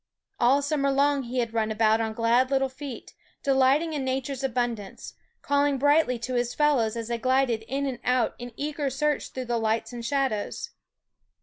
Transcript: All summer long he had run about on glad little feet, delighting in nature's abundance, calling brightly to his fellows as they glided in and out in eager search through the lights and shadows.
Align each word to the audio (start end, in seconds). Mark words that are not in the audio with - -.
All 0.39 0.63
summer 0.63 0.89
long 0.91 1.21
he 1.21 1.37
had 1.37 1.53
run 1.53 1.69
about 1.69 2.01
on 2.01 2.13
glad 2.15 2.49
little 2.49 2.69
feet, 2.69 3.13
delighting 3.43 3.93
in 3.93 4.03
nature's 4.03 4.43
abundance, 4.43 5.13
calling 5.43 5.77
brightly 5.77 6.17
to 6.17 6.33
his 6.33 6.55
fellows 6.55 6.95
as 6.97 7.09
they 7.09 7.19
glided 7.19 7.61
in 7.67 7.85
and 7.85 7.99
out 8.03 8.33
in 8.39 8.51
eager 8.57 8.89
search 8.89 9.29
through 9.29 9.45
the 9.45 9.59
lights 9.59 9.93
and 9.93 10.03
shadows. 10.03 10.71